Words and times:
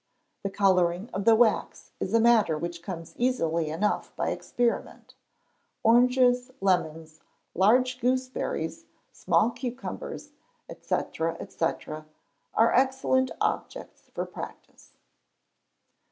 The 0.41 0.49
colouring 0.49 1.11
of 1.13 1.25
the 1.25 1.35
wax 1.35 1.91
is 1.99 2.11
a 2.15 2.19
matter 2.19 2.57
which 2.57 2.81
comes 2.81 3.13
easily 3.17 3.69
enough 3.69 4.15
by 4.15 4.31
experiment. 4.31 5.13
Oranges, 5.83 6.49
lemons, 6.59 7.19
large 7.53 7.99
gooseberries, 7.99 8.85
small 9.11 9.51
cucumbers, 9.51 10.31
&c.,&c., 10.71 11.65
are 12.55 12.73
excellent 12.73 13.29
objects 13.39 14.09
for 14.15 14.25
practice. 14.25 14.93